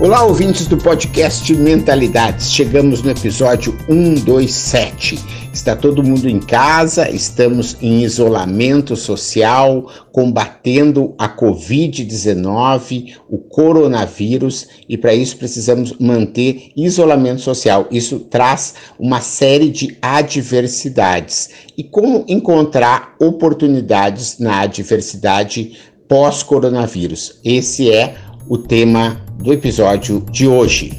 Olá, 0.00 0.22
ouvintes 0.22 0.68
do 0.68 0.78
podcast 0.78 1.52
Mentalidades. 1.56 2.52
Chegamos 2.52 3.02
no 3.02 3.10
episódio 3.10 3.76
127. 3.88 5.18
Está 5.52 5.74
todo 5.74 6.04
mundo 6.04 6.28
em 6.28 6.38
casa, 6.38 7.10
estamos 7.10 7.76
em 7.82 8.04
isolamento 8.04 8.94
social, 8.94 9.90
combatendo 10.12 11.16
a 11.18 11.28
Covid-19, 11.28 13.16
o 13.28 13.38
coronavírus, 13.38 14.68
e 14.88 14.96
para 14.96 15.12
isso 15.14 15.36
precisamos 15.36 15.92
manter 15.98 16.70
isolamento 16.76 17.40
social. 17.40 17.88
Isso 17.90 18.20
traz 18.20 18.74
uma 19.00 19.20
série 19.20 19.68
de 19.68 19.98
adversidades. 20.00 21.50
E 21.76 21.82
como 21.82 22.24
encontrar 22.28 23.16
oportunidades 23.20 24.38
na 24.38 24.60
adversidade 24.60 25.76
pós-coronavírus? 26.06 27.40
Esse 27.44 27.90
é 27.90 28.27
o 28.48 28.56
tema 28.56 29.20
do 29.34 29.52
episódio 29.52 30.24
de 30.30 30.48
hoje. 30.48 30.98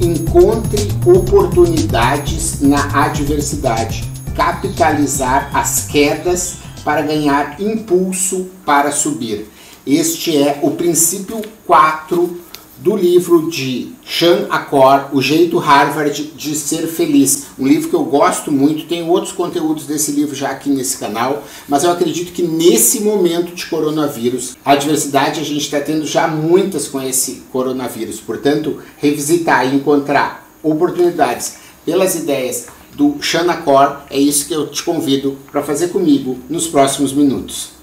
Encontre 0.00 0.88
oportunidades 1.06 2.60
na 2.60 3.04
adversidade, 3.04 4.02
capitalizar 4.34 5.50
as 5.54 5.86
quedas 5.86 6.56
para 6.84 7.02
ganhar 7.02 7.60
impulso 7.60 8.48
para 8.66 8.90
subir. 8.90 9.46
Este 9.86 10.36
é 10.36 10.58
o 10.62 10.72
princípio 10.72 11.40
4 11.66 12.40
do 12.78 12.96
livro 12.96 13.48
de 13.50 13.92
Sean 14.04 14.46
Acor, 14.50 15.10
O 15.12 15.20
Jeito 15.22 15.58
Harvard 15.58 16.32
de 16.34 16.56
Ser 16.56 16.86
Feliz. 16.88 17.39
Um 17.60 17.66
livro 17.66 17.90
que 17.90 17.94
eu 17.94 18.04
gosto 18.04 18.50
muito, 18.50 18.86
tem 18.86 19.06
outros 19.06 19.32
conteúdos 19.32 19.84
desse 19.84 20.12
livro 20.12 20.34
já 20.34 20.48
aqui 20.48 20.70
nesse 20.70 20.96
canal, 20.96 21.44
mas 21.68 21.84
eu 21.84 21.90
acredito 21.90 22.32
que 22.32 22.42
nesse 22.42 23.00
momento 23.00 23.54
de 23.54 23.66
coronavírus, 23.66 24.56
a 24.64 24.74
diversidade 24.74 25.40
a 25.40 25.44
gente 25.44 25.60
está 25.60 25.78
tendo 25.78 26.06
já 26.06 26.26
muitas 26.26 26.88
com 26.88 27.02
esse 27.02 27.42
coronavírus. 27.52 28.18
Portanto, 28.18 28.78
revisitar 28.96 29.66
e 29.66 29.76
encontrar 29.76 30.50
oportunidades 30.62 31.56
pelas 31.84 32.14
ideias 32.14 32.68
do 32.94 33.22
Sean 33.22 33.50
Acor 33.50 34.04
é 34.08 34.18
isso 34.18 34.48
que 34.48 34.54
eu 34.54 34.68
te 34.68 34.82
convido 34.82 35.36
para 35.52 35.62
fazer 35.62 35.88
comigo 35.88 36.38
nos 36.48 36.66
próximos 36.66 37.12
minutos. 37.12 37.79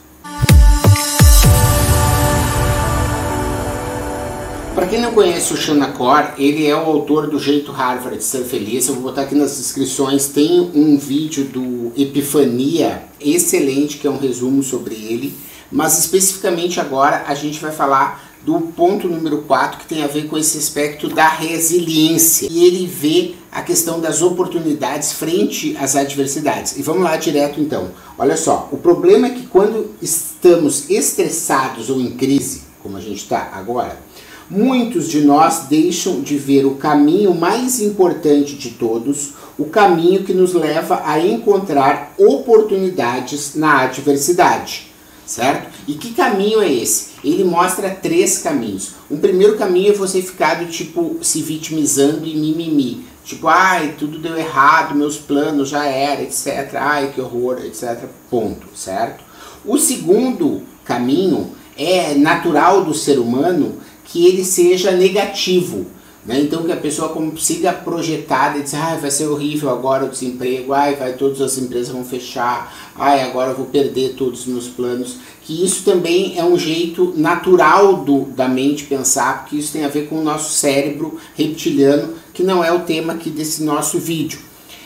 Para 4.78 4.86
quem 4.86 5.02
não 5.02 5.12
conhece 5.12 5.52
o 5.52 5.58
Shanakor, 5.58 6.34
ele 6.38 6.68
é 6.68 6.76
o 6.76 6.86
autor 6.86 7.28
do 7.28 7.40
Jeito 7.40 7.72
Harvard 7.72 8.16
de 8.16 8.24
Ser 8.24 8.44
Feliz. 8.44 8.88
Eu 8.88 8.94
vou 8.94 9.06
botar 9.06 9.24
aqui 9.24 9.34
nas 9.34 9.58
descrições. 9.58 10.28
Tem 10.28 10.60
um 10.72 11.00
vídeo 11.00 11.46
do 11.46 11.92
Epifania 12.00 13.02
excelente, 13.20 13.98
que 13.98 14.06
é 14.06 14.10
um 14.12 14.20
resumo 14.20 14.62
sobre 14.62 14.94
ele. 14.94 15.34
Mas 15.72 15.98
especificamente 15.98 16.80
agora 16.80 17.24
a 17.26 17.34
gente 17.34 17.60
vai 17.60 17.72
falar 17.72 18.24
do 18.46 18.62
ponto 18.62 19.08
número 19.08 19.40
4, 19.40 19.80
que 19.80 19.88
tem 19.88 20.04
a 20.04 20.08
ver 20.08 20.28
com 20.28 20.38
esse 20.38 20.60
aspecto 20.60 21.08
da 21.10 21.28
resiliência. 21.28 22.48
E 22.48 22.64
ele 22.64 22.86
vê 22.86 23.34
a 23.52 23.64
questão 23.64 24.00
das 24.00 24.22
oportunidades 24.22 25.12
frente 25.12 25.76
às 25.80 25.96
adversidades. 25.96 26.78
E 26.78 26.84
vamos 26.84 27.02
lá 27.02 27.18
direto 27.18 27.60
então. 27.60 27.90
Olha 28.16 28.38
só, 28.38 28.70
o 28.72 28.78
problema 28.78 29.26
é 29.26 29.32
que 29.32 29.48
quando 29.48 29.96
estamos 30.04 30.88
estressados 30.88 31.90
ou 31.90 32.00
em 32.00 32.12
crise, 32.12 32.62
como 32.84 32.96
a 32.96 33.02
gente 33.02 33.24
está 33.24 33.50
agora, 33.56 34.06
Muitos 34.50 35.10
de 35.10 35.22
nós 35.22 35.66
deixam 35.70 36.22
de 36.22 36.38
ver 36.38 36.66
o 36.66 36.76
caminho 36.76 37.36
mais 37.36 37.82
importante 37.82 38.56
de 38.56 38.70
todos, 38.72 39.32
o 39.58 39.66
caminho 39.66 40.24
que 40.24 40.34
nos 40.34 40.54
leva 40.54 41.02
a 41.04 41.20
encontrar 41.20 42.14
oportunidades 42.18 43.56
na 43.56 43.82
adversidade, 43.82 44.88
certo? 45.26 45.70
E 45.86 45.96
que 45.96 46.14
caminho 46.14 46.62
é 46.62 46.72
esse? 46.72 47.10
Ele 47.26 47.44
mostra 47.44 47.90
três 47.90 48.38
caminhos. 48.38 48.92
Um 49.12 49.18
primeiro 49.18 49.58
caminho 49.58 49.92
é 49.92 49.96
você 49.96 50.22
ficar 50.22 50.64
do 50.64 50.68
tipo 50.68 51.18
se 51.22 51.42
vitimizando 51.42 52.26
e 52.26 52.34
mimimi. 52.34 53.06
Tipo, 53.26 53.50
ai, 53.50 53.96
tudo 54.00 54.18
deu 54.18 54.38
errado, 54.38 54.96
meus 54.96 55.18
planos 55.18 55.68
já 55.68 55.86
era, 55.86 56.22
etc. 56.22 56.74
Ai, 56.76 57.12
que 57.14 57.20
horror, 57.20 57.58
etc. 57.66 58.06
Ponto, 58.30 58.68
certo? 58.74 59.26
O 59.66 59.78
segundo 59.78 60.62
caminho 60.86 61.52
é 61.78 62.16
natural 62.16 62.86
do 62.86 62.94
ser 62.94 63.20
humano 63.20 63.76
que 64.08 64.26
ele 64.26 64.44
seja 64.44 64.92
negativo. 64.92 65.86
Né? 66.26 66.42
Então 66.42 66.64
que 66.64 66.72
a 66.74 66.78
pessoa 66.78 67.10
consiga 67.10 67.72
projetar 67.72 68.58
e 68.58 68.64
dizer, 68.64 68.78
ah, 68.78 68.98
vai 69.00 69.10
ser 69.10 69.28
horrível 69.28 69.70
agora 69.70 70.06
o 70.06 70.10
desemprego, 70.10 70.74
ai, 70.74 70.96
vai, 70.96 71.14
todas 71.14 71.40
as 71.40 71.58
empresas 71.58 71.90
vão 71.90 72.04
fechar, 72.04 72.92
ai, 72.96 73.22
agora 73.22 73.52
eu 73.52 73.56
vou 73.56 73.68
perder 73.68 74.16
todos 74.16 74.42
os 74.42 74.46
meus 74.48 74.68
planos. 74.68 75.18
Que 75.42 75.64
isso 75.64 75.84
também 75.86 76.38
é 76.38 76.44
um 76.44 76.58
jeito 76.58 77.14
natural 77.16 78.04
do, 78.04 78.26
da 78.26 78.50
mente 78.50 78.84
pensar, 78.84 79.42
porque 79.42 79.56
isso 79.56 79.72
tem 79.72 79.86
a 79.86 79.90
ver 79.90 80.10
com 80.10 80.20
o 80.20 80.24
nosso 80.24 80.54
cérebro 80.54 81.18
reptiliano, 81.36 82.16
que 82.34 82.44
não 82.44 82.62
é 82.62 82.72
o 82.72 82.80
tema 82.80 83.14
aqui 83.14 83.30
desse 83.30 83.64
nosso 83.64 83.98
vídeo. 83.98 84.40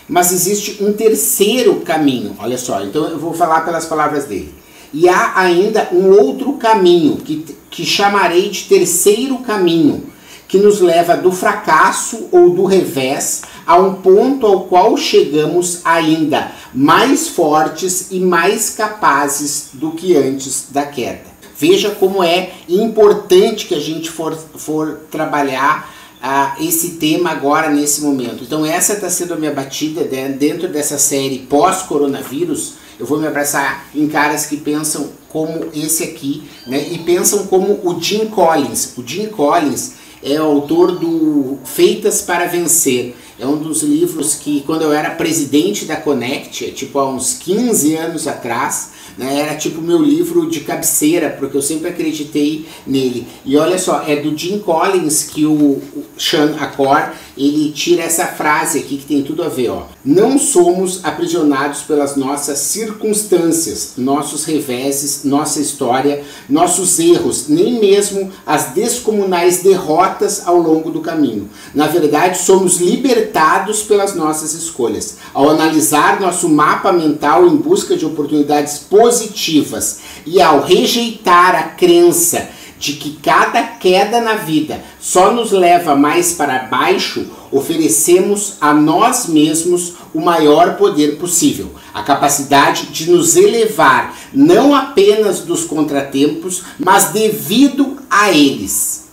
Mas 0.07 0.31
existe 0.31 0.83
um 0.83 0.93
terceiro 0.93 1.77
caminho, 1.77 2.35
olha 2.37 2.57
só, 2.57 2.83
então 2.83 3.07
eu 3.07 3.17
vou 3.17 3.33
falar 3.33 3.61
pelas 3.61 3.85
palavras 3.85 4.25
dele. 4.25 4.60
E 4.94 5.07
há 5.07 5.40
ainda 5.40 5.90
um 5.91 6.12
outro 6.12 6.53
caminho, 6.53 7.18
que, 7.18 7.46
que 7.69 7.85
chamarei 7.85 8.50
de 8.50 8.63
terceiro 8.63 9.38
caminho, 9.40 10.12
que 10.47 10.57
nos 10.57 10.81
leva 10.81 11.16
do 11.16 11.31
fracasso 11.31 12.28
ou 12.31 12.50
do 12.50 12.66
revés 12.66 13.44
a 13.66 13.78
um 13.78 13.96
ponto 13.96 14.46
ao 14.46 14.66
qual 14.66 14.97
chegamos 14.97 15.79
ainda 15.85 16.52
mais 16.74 17.29
fortes 17.29 18.07
e 18.12 18.19
mais 18.19 18.72
capazes 18.72 19.69
do 19.74 19.91
que 19.91 20.16
antes 20.16 20.66
da 20.69 20.85
queda. 20.85 21.31
Veja 21.58 21.91
como 21.91 22.23
é 22.23 22.52
importante 22.68 23.68
que 23.68 23.75
a 23.75 23.79
gente 23.79 24.09
for, 24.09 24.35
for 24.35 25.02
trabalhar 25.09 25.90
uh, 26.22 26.63
esse 26.63 26.91
tema 26.94 27.29
agora 27.29 27.69
nesse 27.69 28.02
momento. 28.02 28.44
Então, 28.44 28.66
essa 28.66 28.94
está 28.94 29.09
sendo 29.09 29.34
a 29.34 29.38
minha 29.38 29.53
batida 29.53 30.02
né, 30.03 30.29
dentro 30.29 30.68
dessa 30.68 30.97
série 30.97 31.40
pós-coronavírus 31.40 32.73
eu 33.01 33.07
vou 33.07 33.19
me 33.19 33.25
abraçar 33.25 33.88
em 33.95 34.07
caras 34.07 34.45
que 34.45 34.57
pensam 34.57 35.09
como 35.28 35.72
esse 35.73 36.03
aqui, 36.03 36.44
né? 36.67 36.88
E 36.91 37.00
pensam 37.00 37.47
como 37.47 37.79
o 37.84 38.00
Jim 38.00 38.28
Collins. 38.28 38.94
O 38.95 39.03
Jim 39.03 39.25
Collins 39.25 39.94
é 40.22 40.38
autor 40.38 41.00
do 41.00 41.57
Feitas 41.66 42.22
para 42.22 42.45
Vencer. 42.45 43.16
É 43.40 43.45
um 43.47 43.57
dos 43.57 43.81
livros 43.81 44.35
que, 44.35 44.61
quando 44.67 44.84
eu 44.84 44.94
era 44.94 45.09
presidente 45.16 45.85
da 45.85 45.95
Connect, 45.95 46.73
tipo 46.73 47.00
há 47.00 47.09
uns 47.09 47.40
15 47.40 47.95
anos 47.95 48.28
atrás, 48.28 48.91
né, 49.17 49.40
era 49.40 49.56
tipo 49.56 49.81
meu 49.81 50.00
livro 50.00 50.47
de 50.47 50.59
cabeceira, 50.59 51.31
porque 51.31 51.57
eu 51.57 51.61
sempre 51.61 51.90
acreditei 51.90 52.67
nele. 52.85 53.25
E 53.44 53.57
olha 53.57 53.79
só, 53.79 54.03
é 54.07 54.16
do 54.17 54.38
Jim 54.38 54.59
Collins 54.59 55.23
que 55.23 55.44
o, 55.44 55.53
o 55.53 56.06
Sean 56.19 56.56
Acor 56.59 57.13
ele 57.37 57.71
tira 57.71 58.03
essa 58.03 58.25
frase 58.27 58.79
aqui 58.79 58.97
que 58.97 59.05
tem 59.05 59.21
tudo 59.21 59.43
a 59.43 59.49
ver, 59.49 59.69
ó. 59.69 59.83
Não 60.03 60.37
somos 60.37 61.03
aprisionados 61.03 61.81
pelas 61.81 62.15
nossas 62.15 62.57
circunstâncias, 62.59 63.93
nossos 63.97 64.45
reveses, 64.45 65.23
nossa 65.23 65.59
história, 65.59 66.23
nossos 66.49 66.99
erros, 66.99 67.47
nem 67.47 67.79
mesmo 67.79 68.31
as 68.45 68.71
descomunais 68.71 69.61
derrotas 69.61 70.47
ao 70.47 70.57
longo 70.57 70.91
do 70.91 71.01
caminho. 71.01 71.49
Na 71.73 71.87
verdade, 71.87 72.39
somos 72.39 72.77
libertados 72.77 73.83
pelas 73.83 74.15
nossas 74.15 74.53
escolhas. 74.53 75.17
Ao 75.33 75.49
analisar 75.49 76.19
nosso 76.19 76.49
mapa 76.49 76.91
mental 76.91 77.47
em 77.47 77.55
busca 77.55 77.95
de 77.95 78.05
oportunidades 78.05 78.79
positivas 78.79 79.99
e 80.25 80.41
ao 80.41 80.61
rejeitar 80.61 81.55
a 81.55 81.63
crença 81.63 82.49
de 82.81 82.93
que 82.93 83.11
cada 83.11 83.61
queda 83.61 84.19
na 84.19 84.33
vida 84.33 84.83
só 84.99 85.31
nos 85.31 85.51
leva 85.51 85.95
mais 85.95 86.33
para 86.33 86.63
baixo, 86.63 87.28
oferecemos 87.51 88.55
a 88.59 88.73
nós 88.73 89.28
mesmos 89.28 89.93
o 90.11 90.19
maior 90.19 90.78
poder 90.78 91.19
possível, 91.19 91.75
a 91.93 92.01
capacidade 92.01 92.87
de 92.87 93.11
nos 93.11 93.35
elevar 93.35 94.17
não 94.33 94.73
apenas 94.73 95.41
dos 95.41 95.63
contratempos, 95.63 96.63
mas 96.79 97.11
devido 97.11 97.99
a 98.09 98.31
eles. 98.31 99.09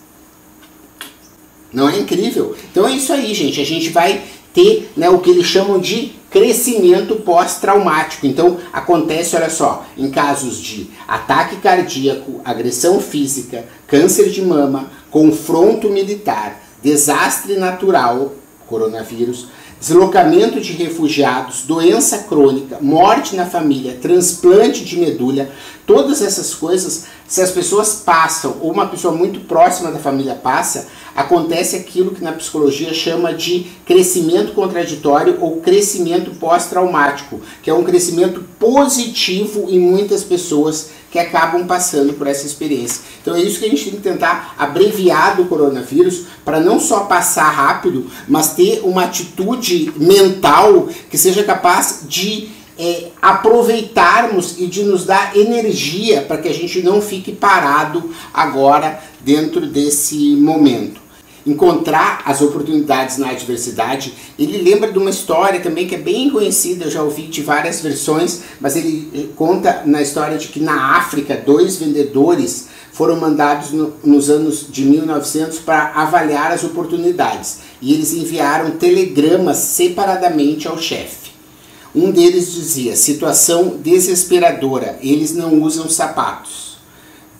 Não 1.71 1.91
é 1.91 1.99
incrível? 1.99 2.57
Então 2.73 2.89
é 2.89 2.93
isso 2.93 3.13
aí, 3.13 3.35
gente. 3.35 3.61
A 3.61 3.67
gente 3.67 3.91
vai 3.91 4.23
ter 4.55 4.91
né, 4.97 5.11
o 5.11 5.19
que 5.19 5.29
eles 5.29 5.47
chamam 5.47 5.79
de 5.79 6.13
crescimento 6.31 7.17
pós-traumático. 7.17 8.27
Então, 8.27 8.59
acontece, 8.73 9.37
olha 9.37 9.51
só, 9.51 9.87
em 9.97 10.11
casos 10.11 10.59
de 10.59 10.91
ataque 11.07 11.57
cardíaco, 11.57 12.41
agressão 12.45 13.01
física, 13.01 13.65
câncer 13.87 14.31
de 14.31 14.43
mama, 14.43 14.91
confronto 15.11 15.89
militar, 15.89 16.61
desastre 16.83 17.57
natural, 17.57 18.33
coronavírus, 18.67 19.49
deslocamento 19.81 20.61
de 20.61 20.73
refugiados, 20.73 21.63
doença 21.63 22.19
crônica, 22.19 22.79
morte 22.81 23.37
na 23.37 23.47
família, 23.47 23.99
transplante 24.01 24.85
de 24.85 24.99
medula, 24.99 25.49
Todas 25.89 26.21
essas 26.21 26.55
coisas, 26.55 27.07
se 27.27 27.41
as 27.41 27.51
pessoas 27.51 28.03
passam, 28.05 28.59
ou 28.61 28.71
uma 28.71 28.89
pessoa 28.89 29.15
muito 29.15 29.41
próxima 29.41 29.91
da 29.91 29.99
família 29.99 30.35
passa, 30.35 30.87
acontece 31.17 31.77
aquilo 31.77 32.11
que 32.11 32.23
na 32.23 32.33
psicologia 32.33 32.93
chama 32.93 33.33
de 33.33 33.67
crescimento 33.87 34.53
contraditório 34.53 35.39
ou 35.41 35.63
crescimento 35.63 36.33
pós-traumático, 36.33 37.41
que 37.63 37.71
é 37.71 37.75
um 37.75 37.85
crescimento 37.85 38.45
positivo 38.59 39.65
em 39.71 39.81
muitas 39.81 40.23
pessoas 40.23 40.91
que 41.11 41.19
acabam 41.19 41.67
passando 41.67 42.13
por 42.13 42.27
essa 42.27 42.47
experiência. 42.47 43.01
Então 43.23 43.35
é 43.35 43.41
isso 43.41 43.59
que 43.59 43.65
a 43.65 43.71
gente 43.71 43.85
tem 43.85 43.95
que 43.95 44.03
tentar 44.03 44.55
abreviar 44.59 45.37
do 45.37 45.47
coronavírus 45.47 46.25
para 46.45 46.61
não 46.61 46.79
só 46.79 47.05
passar 47.05 47.49
rápido, 47.49 48.07
mas 48.29 48.53
ter 48.53 48.83
uma 48.85 49.05
atitude 49.05 49.68
mental 49.97 50.89
que 51.11 51.19
seja 51.19 51.43
capaz 51.45 52.05
de 52.09 52.49
é, 52.79 53.09
aproveitarmos 53.21 54.57
e 54.59 54.67
de 54.67 54.85
nos 54.85 55.05
dar 55.05 55.37
energia 55.37 56.23
para 56.23 56.39
que 56.39 56.49
a 56.49 56.55
gente 56.55 56.81
não 56.83 57.03
fique 57.03 57.33
parado 57.33 58.11
agora 58.33 59.03
dentro 59.21 59.67
desse 59.67 60.37
momento. 60.37 61.01
Encontrar 61.45 62.23
as 62.25 62.43
oportunidades 62.43 63.17
na 63.17 63.31
adversidade. 63.31 64.13
Ele 64.39 64.59
lembra 64.59 64.93
de 64.93 64.99
uma 64.99 65.11
história 65.11 65.61
também 65.61 65.89
que 65.89 65.95
é 65.95 65.99
bem 65.99 66.31
conhecida, 66.31 66.85
eu 66.85 66.91
já 66.91 67.03
ouvi 67.03 67.23
de 67.23 67.43
várias 67.43 67.81
versões, 67.81 68.43
mas 68.61 68.77
ele 68.77 69.09
eh, 69.15 69.27
conta 69.35 69.83
na 69.87 70.03
história 70.03 70.37
de 70.37 70.49
que 70.49 70.61
na 70.61 70.99
África, 70.99 71.35
dois 71.35 71.77
vendedores 71.77 72.68
foram 72.99 73.15
mandados 73.15 73.71
no, 73.71 73.95
nos 74.03 74.29
anos 74.29 74.67
de 74.69 74.85
1900 74.85 75.61
para 75.61 75.93
avaliar 75.95 76.51
as 76.51 76.65
oportunidades 76.65 77.61
e 77.81 77.95
eles 77.95 78.13
enviaram 78.13 78.73
telegramas 78.73 79.59
separadamente 79.59 80.67
ao 80.67 80.77
chefe. 80.77 81.31
Um 81.95 82.11
deles 82.11 82.53
dizia: 82.53 82.97
situação 82.97 83.77
desesperadora, 83.81 84.99
eles 85.01 85.33
não 85.33 85.63
usam 85.63 85.89
sapatos. 85.89 86.77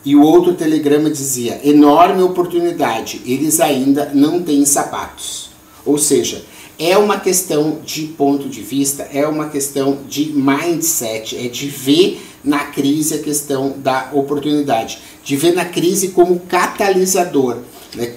E 0.05 0.15
o 0.15 0.23
outro 0.23 0.55
telegrama 0.55 1.11
dizia: 1.11 1.61
enorme 1.65 2.23
oportunidade, 2.23 3.21
eles 3.27 3.59
ainda 3.59 4.13
não 4.15 4.41
têm 4.41 4.65
sapatos. 4.65 5.51
Ou 5.85 5.99
seja, 5.99 6.45
é 6.79 6.97
uma 6.97 7.19
questão 7.19 7.81
de 7.85 8.03
ponto 8.07 8.49
de 8.49 8.63
vista, 8.63 9.03
é 9.13 9.27
uma 9.27 9.49
questão 9.49 9.99
de 10.09 10.33
mindset, 10.33 11.37
é 11.37 11.49
de 11.49 11.69
ver 11.69 12.23
na 12.45 12.67
crise 12.67 13.15
a 13.15 13.19
questão 13.19 13.75
da 13.79 14.11
oportunidade, 14.13 15.01
de 15.25 15.37
ver 15.37 15.55
na 15.55 15.65
crise 15.65 16.09
como 16.09 16.39
catalisador. 16.41 17.59
Né? 17.97 18.15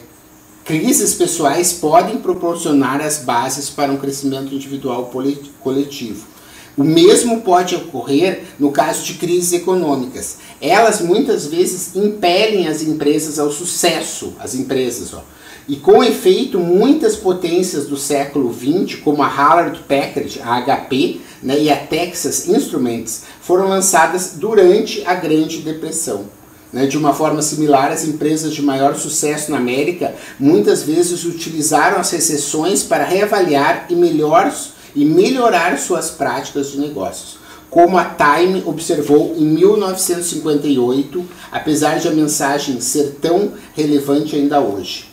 Crises 0.63 1.15
pessoais 1.15 1.73
podem 1.73 2.19
proporcionar 2.19 3.01
as 3.01 3.17
bases 3.17 3.69
para 3.69 3.91
um 3.91 3.97
crescimento 3.97 4.53
individual 4.53 5.11
coletivo. 5.59 6.27
O 6.77 6.83
mesmo 6.83 7.41
pode 7.41 7.75
ocorrer 7.75 8.43
no 8.59 8.71
caso 8.71 9.03
de 9.03 9.15
crises 9.15 9.51
econômicas. 9.53 10.37
Elas 10.61 11.01
muitas 11.01 11.47
vezes 11.47 11.95
impelem 11.95 12.67
as 12.67 12.81
empresas 12.81 13.39
ao 13.39 13.51
sucesso, 13.51 14.33
as 14.39 14.55
empresas. 14.55 15.13
Ó. 15.13 15.21
E 15.67 15.75
com 15.75 16.03
efeito, 16.03 16.59
muitas 16.59 17.15
potências 17.15 17.85
do 17.85 17.95
século 17.95 18.53
XX, 18.53 18.99
como 18.99 19.21
a 19.21 19.27
Hewlett 19.27 19.83
Packard, 19.83 20.41
a 20.43 20.61
HP 20.61 21.21
né, 21.41 21.59
e 21.59 21.69
a 21.69 21.75
Texas 21.75 22.47
Instruments, 22.47 23.23
foram 23.41 23.69
lançadas 23.69 24.33
durante 24.37 25.03
a 25.05 25.13
Grande 25.13 25.59
Depressão. 25.59 26.25
Né? 26.73 26.87
De 26.87 26.97
uma 26.97 27.13
forma 27.13 27.41
similar, 27.41 27.91
as 27.91 28.05
empresas 28.05 28.53
de 28.53 28.61
maior 28.61 28.95
sucesso 28.95 29.51
na 29.51 29.57
América 29.57 30.15
muitas 30.39 30.83
vezes 30.83 31.25
utilizaram 31.25 31.99
as 31.99 32.11
recessões 32.11 32.83
para 32.83 33.03
reavaliar 33.03 33.85
e, 33.89 33.95
melhor, 33.95 34.53
e 34.95 35.05
melhorar 35.05 35.77
suas 35.77 36.09
práticas 36.09 36.71
de 36.71 36.79
negócios. 36.79 37.39
Como 37.69 37.97
a 37.97 38.03
Time 38.03 38.63
observou 38.65 39.35
em 39.37 39.45
1958, 39.45 41.25
apesar 41.51 41.99
de 41.99 42.07
a 42.07 42.11
mensagem 42.11 42.81
ser 42.81 43.17
tão 43.21 43.53
relevante 43.73 44.35
ainda 44.35 44.59
hoje. 44.59 45.10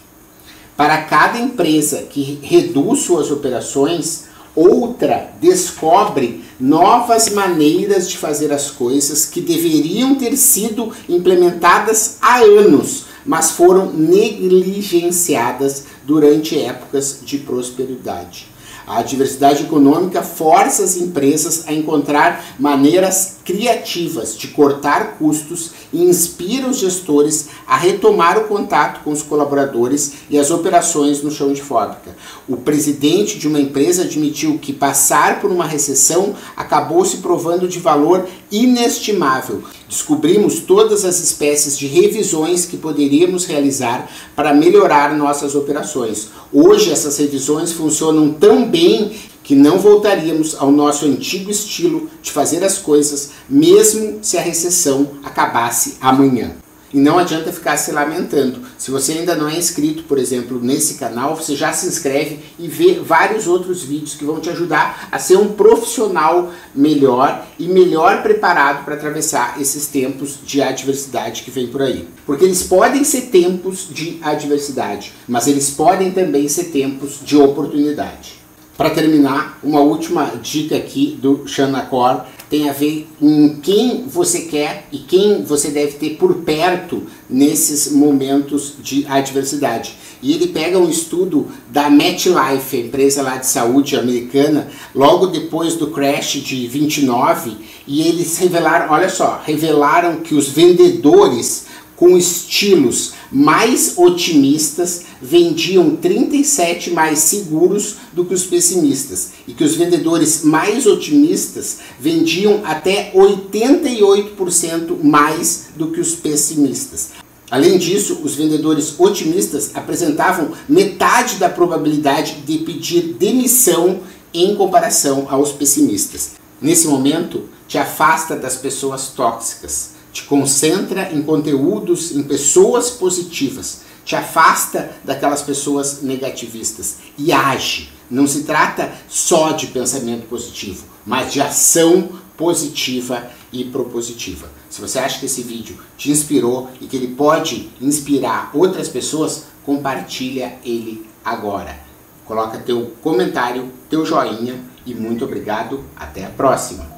Para 0.78 0.98
cada 0.98 1.40
empresa 1.40 2.04
que 2.08 2.38
reduz 2.40 3.00
suas 3.00 3.32
operações, 3.32 4.26
outra 4.54 5.32
descobre 5.40 6.44
novas 6.60 7.30
maneiras 7.30 8.08
de 8.08 8.16
fazer 8.16 8.52
as 8.52 8.70
coisas 8.70 9.25
que 9.25 9.40
deveriam 9.40 10.14
ter 10.14 10.36
sido 10.36 10.92
implementadas 11.08 12.19
há 12.22 12.38
anos, 12.38 13.06
mas 13.26 13.50
foram 13.50 13.92
negligenciadas 13.92 15.82
durante 16.04 16.56
épocas 16.56 17.22
de 17.25 17.38
prosperidade. 17.38 18.46
A 18.86 19.02
diversidade 19.02 19.64
econômica 19.64 20.22
força 20.22 20.84
as 20.84 20.96
empresas 20.96 21.64
a 21.66 21.72
encontrar 21.72 22.54
maneiras 22.56 23.38
criativas 23.48 24.36
de 24.36 24.48
cortar 24.48 25.16
custos 25.16 25.70
e 25.90 26.02
inspira 26.02 26.68
os 26.68 26.76
gestores 26.76 27.48
a 27.66 27.78
retomar 27.78 28.36
o 28.36 28.44
contato 28.44 29.02
com 29.02 29.10
os 29.10 29.22
colaboradores 29.22 30.12
e 30.28 30.38
as 30.38 30.50
operações 30.50 31.22
no 31.22 31.30
chão 31.30 31.54
de 31.54 31.62
fábrica. 31.62 32.14
O 32.46 32.58
presidente 32.58 33.38
de 33.38 33.48
uma 33.48 33.58
empresa 33.58 34.02
admitiu 34.02 34.58
que 34.58 34.70
passar 34.70 35.40
por 35.40 35.50
uma 35.50 35.64
recessão 35.64 36.34
acabou 36.54 37.06
se 37.06 37.18
provando 37.18 37.66
de 37.66 37.78
valor 37.78 38.28
inestimável. 38.52 39.62
Descobrimos 39.88 40.60
todas 40.60 41.06
as 41.06 41.18
espécies 41.18 41.78
de 41.78 41.86
revisões 41.86 42.66
que 42.66 42.76
poderíamos 42.76 43.46
realizar 43.46 44.10
para 44.36 44.52
melhorar 44.52 45.16
nossas 45.16 45.54
operações. 45.54 46.28
Hoje 46.52 46.92
essas 46.92 47.16
revisões 47.16 47.72
funcionam 47.72 48.30
tão 48.30 48.68
bem 48.68 49.10
que 49.48 49.54
não 49.54 49.78
voltaríamos 49.78 50.54
ao 50.58 50.70
nosso 50.70 51.06
antigo 51.06 51.50
estilo 51.50 52.10
de 52.20 52.30
fazer 52.30 52.62
as 52.62 52.76
coisas, 52.76 53.30
mesmo 53.48 54.18
se 54.20 54.36
a 54.36 54.42
recessão 54.42 55.12
acabasse 55.24 55.96
amanhã. 56.02 56.50
E 56.92 56.98
não 56.98 57.18
adianta 57.18 57.50
ficar 57.50 57.78
se 57.78 57.90
lamentando. 57.90 58.60
Se 58.76 58.90
você 58.90 59.12
ainda 59.12 59.34
não 59.34 59.48
é 59.48 59.56
inscrito, 59.56 60.02
por 60.02 60.18
exemplo, 60.18 60.60
nesse 60.60 60.98
canal, 60.98 61.34
você 61.34 61.56
já 61.56 61.72
se 61.72 61.86
inscreve 61.86 62.40
e 62.58 62.68
vê 62.68 63.00
vários 63.00 63.46
outros 63.46 63.82
vídeos 63.82 64.14
que 64.14 64.24
vão 64.26 64.38
te 64.38 64.50
ajudar 64.50 65.08
a 65.10 65.18
ser 65.18 65.38
um 65.38 65.54
profissional 65.54 66.52
melhor 66.74 67.46
e 67.58 67.68
melhor 67.68 68.22
preparado 68.22 68.84
para 68.84 68.96
atravessar 68.96 69.58
esses 69.58 69.86
tempos 69.86 70.38
de 70.44 70.60
adversidade 70.60 71.42
que 71.42 71.50
vem 71.50 71.68
por 71.68 71.80
aí. 71.80 72.06
Porque 72.26 72.44
eles 72.44 72.64
podem 72.64 73.02
ser 73.02 73.22
tempos 73.22 73.88
de 73.90 74.18
adversidade, 74.20 75.14
mas 75.26 75.46
eles 75.46 75.70
podem 75.70 76.10
também 76.10 76.46
ser 76.50 76.64
tempos 76.64 77.20
de 77.24 77.38
oportunidade. 77.38 78.38
Para 78.78 78.90
terminar, 78.90 79.58
uma 79.60 79.80
última 79.80 80.34
dica 80.40 80.76
aqui 80.76 81.19
do 81.20 81.48
Shanakor 81.48 82.20
tem 82.48 82.70
a 82.70 82.72
ver 82.72 83.08
com 83.19 83.58
quem 83.60 84.04
você 84.06 84.42
quer 84.42 84.86
e 84.92 84.98
quem 84.98 85.42
você 85.42 85.70
deve 85.70 85.94
ter 85.94 86.10
por 86.10 86.32
perto 86.42 87.02
nesses 87.28 87.90
momentos 87.90 88.75
de 88.80 89.04
adversidade. 89.08 89.96
E 90.22 90.32
ele 90.32 90.46
pega 90.46 90.78
um 90.78 90.88
estudo 90.88 91.48
da 91.69 91.90
MetLife, 91.90 92.76
a 92.76 92.80
empresa 92.80 93.20
lá 93.20 93.37
de 93.38 93.49
saúde 93.49 93.97
americana, 93.97 94.68
logo 94.94 95.26
depois 95.26 95.75
do 95.75 95.88
crash 95.88 96.35
de 96.35 96.68
29, 96.68 97.56
e 97.85 98.02
eles 98.02 98.38
revelaram, 98.38 98.92
olha 98.92 99.08
só, 99.08 99.42
revelaram 99.44 100.20
que 100.20 100.37
os 100.37 100.50
vendedores 100.50 101.66
com 101.99 102.17
estilos 102.17 103.14
mais 103.31 103.95
otimistas 103.99 105.02
vendiam 105.21 105.97
37 105.97 106.93
mais 106.93 107.19
seguros 107.19 107.97
do 108.12 108.25
que 108.25 108.33
os 108.33 108.45
pessimistas 108.45 109.31
e 109.49 109.52
que 109.52 109.64
os 109.64 109.75
vendedores 109.75 110.45
mais 110.45 110.87
otimistas 110.87 111.78
vendiam 111.99 112.62
até 112.64 113.12
88% 113.12 115.02
mais 115.02 115.71
do 115.75 115.90
que 115.90 116.00
os 116.00 116.14
pessimistas. 116.14 117.11
Além 117.50 117.76
disso, 117.78 118.21
os 118.23 118.37
vendedores 118.37 118.95
otimistas 118.97 119.73
apresentavam 119.75 120.52
metade 120.69 121.37
da 121.37 121.49
probabilidade 121.49 122.43
de 122.47 122.59
pedir 122.59 123.17
demissão 123.19 124.00
em 124.33 124.55
comparação 124.55 125.26
aos 125.28 125.50
pessimistas. 125.50 126.33
Nesse 126.62 126.87
momento, 126.87 127.49
te 127.67 127.76
afasta 127.76 128.37
das 128.37 128.57
pessoas 128.57 129.09
tóxicas 129.09 129.98
te 130.18 130.25
concentra 130.25 131.12
em 131.12 131.22
conteúdos, 131.22 132.10
em 132.10 132.25
pessoas 132.25 132.90
positivas, 132.90 133.82
te 134.04 134.16
afasta 134.16 134.90
daquelas 135.04 135.42
pessoas 135.42 136.02
negativistas 136.02 136.96
e 137.16 137.32
age. 137.32 137.92
Não 138.10 138.26
se 138.26 138.42
trata 138.42 138.90
só 139.08 139.52
de 139.52 139.68
pensamento 139.68 140.26
positivo, 140.26 140.87
mas 141.06 141.32
de 141.32 141.40
ação 141.40 142.08
positiva 142.37 143.30
e 143.52 143.64
propositiva. 143.64 144.48
Se 144.68 144.80
você 144.80 144.98
acha 144.98 145.20
que 145.20 145.26
esse 145.26 145.42
vídeo 145.42 145.78
te 145.96 146.10
inspirou 146.10 146.68
e 146.80 146.87
que 146.87 146.96
ele 146.96 147.14
pode 147.14 147.70
inspirar 147.80 148.50
outras 148.54 148.88
pessoas, 148.88 149.44
compartilha 149.64 150.56
ele 150.64 151.06
agora. 151.25 151.78
Coloca 152.25 152.58
teu 152.58 152.92
comentário, 153.02 153.70
teu 153.88 154.04
joinha 154.04 154.58
e 154.84 154.94
muito 154.94 155.25
obrigado. 155.25 155.84
Até 155.96 156.25
a 156.25 156.30
próxima. 156.30 156.98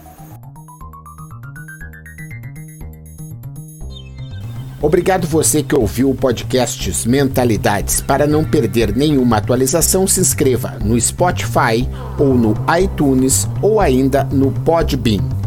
Obrigado 4.83 5.27
você 5.27 5.63
que 5.63 5.77
ouviu 5.77 6.11
o 6.11 6.15
podcast 6.15 7.07
Mentalidades. 7.07 8.01
Para 8.01 8.27
não 8.27 8.43
perder 8.43 8.97
nenhuma 8.97 9.37
atualização, 9.37 10.07
se 10.07 10.21
inscreva 10.21 10.79
no 10.83 10.99
Spotify 10.99 11.87
ou 12.19 12.35
no 12.35 12.55
iTunes 12.81 13.47
ou 13.61 13.79
ainda 13.79 14.25
no 14.25 14.51
Podbean. 14.51 15.40